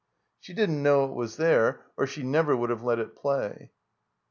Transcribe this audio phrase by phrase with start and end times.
[0.39, 3.69] She didn't know it was there, or she never would have let it play.